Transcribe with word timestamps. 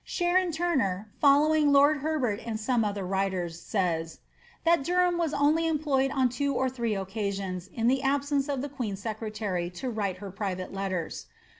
Sharon 0.03 0.51
Turner, 0.51 1.09
following 1.21 1.71
lord 1.71 1.97
Herbert 1.99 2.39
and 2.43 2.59
some 2.59 2.83
other 2.83 3.05
writers, 3.05 3.61
says, 3.61 4.15
^ 4.61 4.65
that 4.65 4.83
Derham 4.83 5.19
was 5.19 5.31
only 5.31 5.67
employed 5.67 6.09
on 6.09 6.27
two 6.27 6.55
or 6.55 6.71
three 6.71 6.95
occasions 6.95 7.67
in 7.71 7.87
the 7.87 8.01
absence 8.01 8.49
of 8.49 8.63
the 8.63 8.69
queen's 8.69 8.99
secretary 8.99 9.69
to 9.69 9.91
write 9.91 10.17
her 10.17 10.31
private 10.31 10.73
letters.'' 10.73 11.27